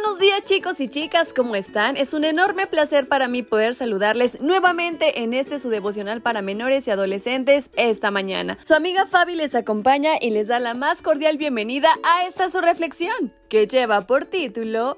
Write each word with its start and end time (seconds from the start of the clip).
Buenos 0.00 0.20
días 0.20 0.44
chicos 0.44 0.80
y 0.80 0.86
chicas, 0.86 1.32
¿cómo 1.32 1.56
están? 1.56 1.96
Es 1.96 2.14
un 2.14 2.22
enorme 2.22 2.68
placer 2.68 3.08
para 3.08 3.26
mí 3.26 3.42
poder 3.42 3.74
saludarles 3.74 4.40
nuevamente 4.40 5.22
en 5.22 5.34
este 5.34 5.58
su 5.58 5.70
devocional 5.70 6.22
para 6.22 6.40
menores 6.40 6.86
y 6.86 6.92
adolescentes 6.92 7.70
esta 7.74 8.12
mañana. 8.12 8.58
Su 8.62 8.74
amiga 8.74 9.06
Fabi 9.06 9.34
les 9.34 9.56
acompaña 9.56 10.12
y 10.20 10.30
les 10.30 10.46
da 10.46 10.60
la 10.60 10.74
más 10.74 11.02
cordial 11.02 11.36
bienvenida 11.36 11.88
a 12.04 12.28
esta 12.28 12.48
su 12.48 12.60
reflexión, 12.60 13.32
que 13.48 13.66
lleva 13.66 14.06
por 14.06 14.24
título 14.26 14.96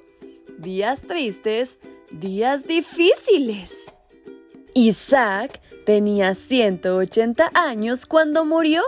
Días 0.58 1.06
tristes, 1.06 1.78
días 2.10 2.66
difíciles. 2.66 3.94
Isaac 4.74 5.62
tenía 5.86 6.34
180 6.34 7.50
años 7.54 8.04
cuando 8.04 8.44
murió. 8.44 8.82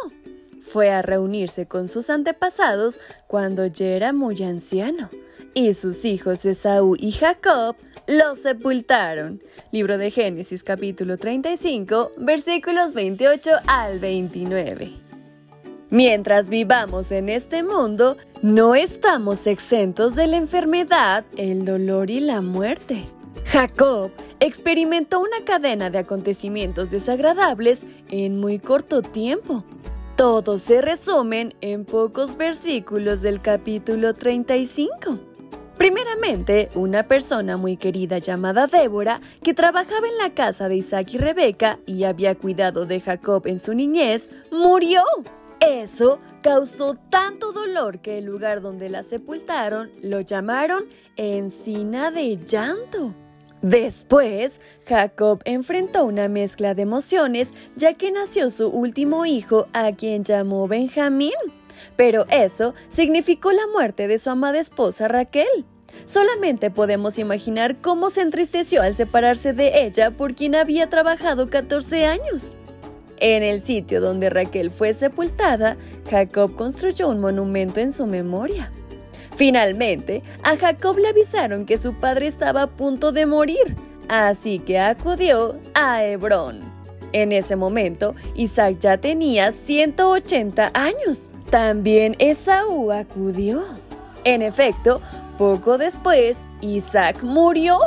Fue 0.60 0.90
a 0.90 1.00
reunirse 1.00 1.66
con 1.66 1.88
sus 1.88 2.10
antepasados 2.10 3.00
cuando 3.28 3.64
ya 3.64 3.86
era 3.86 4.12
muy 4.12 4.42
anciano 4.42 5.08
y 5.54 5.74
sus 5.74 6.04
hijos 6.04 6.44
Esaú 6.44 6.96
y 6.98 7.12
Jacob 7.12 7.76
los 8.06 8.38
sepultaron. 8.38 9.42
Libro 9.70 9.98
de 9.98 10.10
Génesis 10.10 10.62
capítulo 10.62 11.18
35 11.18 12.12
versículos 12.16 12.94
28 12.94 13.50
al 13.66 14.00
29. 14.00 14.92
Mientras 15.90 16.48
vivamos 16.48 17.12
en 17.12 17.28
este 17.28 17.62
mundo, 17.62 18.16
no 18.40 18.74
estamos 18.74 19.46
exentos 19.46 20.14
de 20.14 20.26
la 20.26 20.38
enfermedad, 20.38 21.24
el 21.36 21.64
dolor 21.64 22.10
y 22.10 22.20
la 22.20 22.40
muerte. 22.40 23.04
Jacob 23.44 24.10
experimentó 24.40 25.20
una 25.20 25.44
cadena 25.44 25.90
de 25.90 25.98
acontecimientos 25.98 26.90
desagradables 26.90 27.86
en 28.08 28.40
muy 28.40 28.58
corto 28.58 29.02
tiempo. 29.02 29.64
Todos 30.16 30.62
se 30.62 30.80
resumen 30.80 31.54
en 31.60 31.84
pocos 31.84 32.36
versículos 32.36 33.20
del 33.20 33.40
capítulo 33.40 34.14
35. 34.14 35.31
Primeramente, 35.82 36.68
una 36.76 37.08
persona 37.08 37.56
muy 37.56 37.76
querida 37.76 38.18
llamada 38.18 38.68
Débora, 38.68 39.20
que 39.42 39.52
trabajaba 39.52 40.06
en 40.06 40.16
la 40.16 40.32
casa 40.32 40.68
de 40.68 40.76
Isaac 40.76 41.14
y 41.14 41.18
Rebeca 41.18 41.80
y 41.86 42.04
había 42.04 42.36
cuidado 42.36 42.86
de 42.86 43.00
Jacob 43.00 43.48
en 43.48 43.58
su 43.58 43.74
niñez, 43.74 44.30
murió. 44.52 45.02
Eso 45.58 46.20
causó 46.40 46.94
tanto 47.10 47.50
dolor 47.50 47.98
que 47.98 48.18
el 48.18 48.26
lugar 48.26 48.60
donde 48.60 48.90
la 48.90 49.02
sepultaron 49.02 49.90
lo 50.02 50.20
llamaron 50.20 50.84
Encina 51.16 52.12
de 52.12 52.36
Llanto. 52.36 53.12
Después, 53.60 54.60
Jacob 54.86 55.40
enfrentó 55.44 56.04
una 56.04 56.28
mezcla 56.28 56.76
de 56.76 56.82
emociones 56.82 57.54
ya 57.74 57.92
que 57.94 58.12
nació 58.12 58.52
su 58.52 58.68
último 58.68 59.26
hijo 59.26 59.66
a 59.72 59.90
quien 59.90 60.22
llamó 60.22 60.68
Benjamín. 60.68 61.32
Pero 61.96 62.24
eso 62.28 62.72
significó 62.88 63.50
la 63.50 63.66
muerte 63.66 64.06
de 64.06 64.20
su 64.20 64.30
amada 64.30 64.60
esposa 64.60 65.08
Raquel. 65.08 65.66
Solamente 66.06 66.70
podemos 66.70 67.18
imaginar 67.18 67.76
cómo 67.80 68.10
se 68.10 68.22
entristeció 68.22 68.82
al 68.82 68.94
separarse 68.94 69.52
de 69.52 69.84
ella 69.84 70.10
por 70.10 70.34
quien 70.34 70.54
había 70.54 70.88
trabajado 70.88 71.48
14 71.48 72.06
años. 72.06 72.56
En 73.18 73.42
el 73.42 73.62
sitio 73.62 74.00
donde 74.00 74.30
Raquel 74.30 74.70
fue 74.70 74.94
sepultada, 74.94 75.76
Jacob 76.10 76.56
construyó 76.56 77.08
un 77.08 77.20
monumento 77.20 77.80
en 77.80 77.92
su 77.92 78.06
memoria. 78.06 78.72
Finalmente, 79.36 80.22
a 80.42 80.56
Jacob 80.56 80.98
le 80.98 81.08
avisaron 81.08 81.64
que 81.64 81.78
su 81.78 81.94
padre 81.94 82.26
estaba 82.26 82.62
a 82.62 82.70
punto 82.70 83.12
de 83.12 83.26
morir, 83.26 83.76
así 84.08 84.58
que 84.58 84.78
acudió 84.78 85.56
a 85.74 86.04
Hebrón. 86.04 86.72
En 87.12 87.32
ese 87.32 87.56
momento, 87.56 88.14
Isaac 88.34 88.78
ya 88.80 88.96
tenía 88.96 89.52
180 89.52 90.70
años. 90.74 91.30
También 91.50 92.16
Esaú 92.18 92.90
acudió. 92.90 93.64
En 94.24 94.42
efecto, 94.42 95.00
poco 95.38 95.78
después, 95.78 96.38
Isaac 96.60 97.22
murió. 97.22 97.78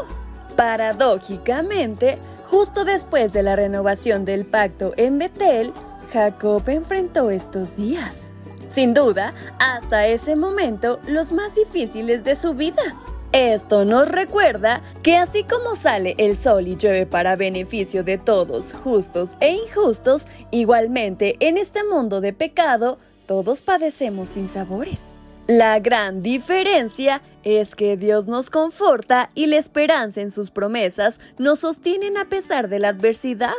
Paradójicamente, 0.55 2.17
justo 2.49 2.85
después 2.85 3.33
de 3.33 3.43
la 3.43 3.55
renovación 3.55 4.25
del 4.25 4.45
pacto 4.45 4.93
en 4.97 5.19
Betel, 5.19 5.73
Jacob 6.11 6.63
enfrentó 6.67 7.29
estos 7.29 7.75
días. 7.75 8.27
Sin 8.69 8.93
duda, 8.93 9.33
hasta 9.59 10.07
ese 10.07 10.35
momento, 10.35 10.99
los 11.07 11.31
más 11.31 11.55
difíciles 11.55 12.23
de 12.23 12.35
su 12.35 12.53
vida. 12.53 12.81
Esto 13.31 13.83
nos 13.83 14.07
recuerda 14.07 14.81
que 15.03 15.17
así 15.17 15.43
como 15.43 15.75
sale 15.75 16.15
el 16.17 16.37
sol 16.37 16.67
y 16.67 16.77
llueve 16.77 17.05
para 17.05 17.35
beneficio 17.35 18.03
de 18.03 18.17
todos, 18.17 18.73
justos 18.73 19.35
e 19.41 19.51
injustos, 19.51 20.25
igualmente 20.51 21.35
en 21.39 21.57
este 21.57 21.83
mundo 21.83 22.21
de 22.21 22.31
pecado, 22.31 22.97
todos 23.27 23.61
padecemos 23.61 24.29
sin 24.29 24.47
sabores. 24.47 25.15
La 25.47 25.79
gran 25.79 26.21
diferencia 26.21 27.21
es 27.43 27.75
que 27.75 27.97
Dios 27.97 28.27
nos 28.27 28.49
conforta 28.49 29.29
y 29.35 29.45
la 29.45 29.57
esperanza 29.57 30.21
en 30.21 30.31
sus 30.31 30.49
promesas 30.49 31.19
nos 31.37 31.59
sostienen 31.59 32.17
a 32.17 32.29
pesar 32.29 32.67
de 32.67 32.79
la 32.79 32.89
adversidad. 32.89 33.53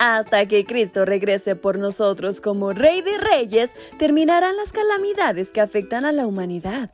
Hasta 0.00 0.46
que 0.48 0.64
Cristo 0.64 1.04
regrese 1.04 1.54
por 1.54 1.78
nosotros 1.78 2.40
como 2.40 2.72
Rey 2.72 3.00
de 3.00 3.18
Reyes, 3.18 3.70
terminarán 3.96 4.56
las 4.56 4.72
calamidades 4.72 5.52
que 5.52 5.60
afectan 5.60 6.04
a 6.04 6.10
la 6.10 6.26
humanidad. 6.26 6.90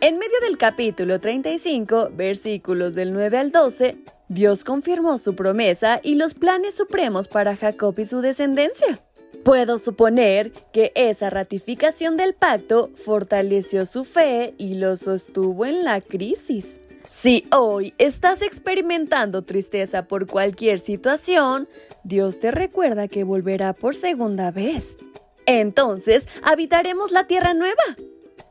En 0.00 0.18
medio 0.18 0.38
del 0.42 0.56
capítulo 0.56 1.18
35, 1.18 2.10
versículos 2.12 2.94
del 2.94 3.12
9 3.12 3.38
al 3.38 3.50
12, 3.50 3.96
Dios 4.28 4.62
confirmó 4.62 5.18
su 5.18 5.34
promesa 5.34 5.98
y 6.04 6.14
los 6.14 6.34
planes 6.34 6.76
supremos 6.76 7.26
para 7.26 7.56
Jacob 7.56 7.98
y 7.98 8.04
su 8.04 8.20
descendencia. 8.20 9.00
Puedo 9.44 9.78
suponer 9.78 10.52
que 10.72 10.92
esa 10.94 11.30
ratificación 11.30 12.16
del 12.16 12.34
pacto 12.34 12.90
fortaleció 12.94 13.86
su 13.86 14.04
fe 14.04 14.54
y 14.58 14.74
lo 14.74 14.96
sostuvo 14.96 15.64
en 15.64 15.84
la 15.84 16.00
crisis. 16.00 16.80
Si 17.08 17.46
hoy 17.56 17.94
estás 17.96 18.42
experimentando 18.42 19.42
tristeza 19.42 20.06
por 20.06 20.26
cualquier 20.26 20.80
situación, 20.80 21.68
Dios 22.04 22.38
te 22.38 22.50
recuerda 22.50 23.08
que 23.08 23.24
volverá 23.24 23.72
por 23.72 23.94
segunda 23.94 24.50
vez. 24.50 24.98
Entonces 25.46 26.28
habitaremos 26.42 27.10
la 27.10 27.26
tierra 27.26 27.54
nueva. 27.54 27.82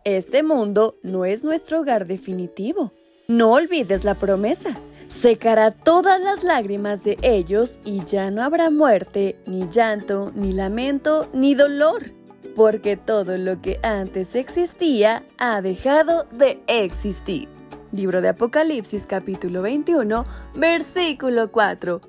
Este 0.04 0.42
mundo 0.42 0.96
no 1.04 1.26
es 1.26 1.44
nuestro 1.44 1.82
hogar 1.82 2.08
definitivo. 2.08 2.94
No 3.28 3.52
olvides 3.52 4.04
la 4.04 4.16
promesa 4.16 4.80
secará 5.18 5.72
todas 5.72 6.22
las 6.22 6.44
lágrimas 6.44 7.04
de 7.04 7.18
ellos 7.24 7.80
y 7.84 8.06
ya 8.06 8.30
no 8.30 8.44
habrá 8.44 8.70
muerte, 8.70 9.40
ni 9.48 9.68
llanto, 9.68 10.32
ni 10.36 10.52
lamento, 10.52 11.28
ni 11.34 11.56
dolor, 11.56 12.12
porque 12.56 12.98
todo 12.98 13.38
lo 13.38 13.60
que 13.60 13.80
antes 13.82 14.36
existía 14.36 15.24
ha 15.40 15.62
dejado 15.62 16.26
de 16.32 16.62
existir. 16.68 17.50
Libro 17.92 18.22
de 18.22 18.30
Apocalipsis 18.30 19.08
capítulo 19.08 19.64
21, 19.64 20.26
versículo 20.56 21.52
4. 21.52 22.02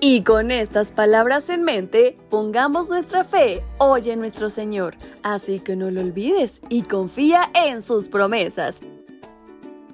Y 0.00 0.22
con 0.22 0.50
estas 0.50 0.92
palabras 0.92 1.50
en 1.50 1.62
mente, 1.62 2.16
pongamos 2.30 2.88
nuestra 2.88 3.24
fe 3.24 3.62
hoy 3.78 4.10
en 4.10 4.20
nuestro 4.20 4.48
Señor, 4.48 4.96
así 5.22 5.60
que 5.60 5.76
no 5.76 5.90
lo 5.90 6.00
olvides 6.00 6.62
y 6.70 6.82
confía 6.82 7.50
en 7.52 7.82
sus 7.82 8.08
promesas. 8.08 8.80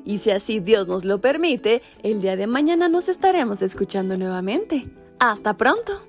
Y 0.04 0.18
si 0.18 0.30
así 0.30 0.60
Dios 0.60 0.86
nos 0.86 1.04
lo 1.04 1.20
permite, 1.20 1.82
el 2.02 2.20
día 2.20 2.36
de 2.36 2.46
mañana 2.46 2.88
nos 2.88 3.08
estaremos 3.08 3.62
escuchando 3.62 4.16
nuevamente. 4.16 4.86
¡Hasta 5.18 5.56
pronto! 5.56 6.02